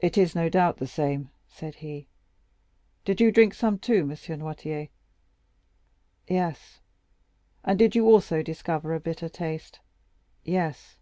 "It 0.00 0.16
is 0.16 0.34
no 0.34 0.48
doubt 0.48 0.78
the 0.78 0.86
same," 0.86 1.28
said 1.46 1.74
he. 1.74 2.08
"Did 3.04 3.20
you 3.20 3.30
drink 3.30 3.52
some 3.52 3.78
too, 3.78 3.98
M. 3.98 4.08
Noirtier?" 4.38 4.88
"Yes." 6.26 6.80
"And 7.62 7.78
did 7.78 7.94
you 7.94 8.06
also 8.06 8.42
discover 8.42 8.94
a 8.94 9.00
bitter 9.00 9.28
taste?" 9.28 9.80
"Yes." 10.42 10.96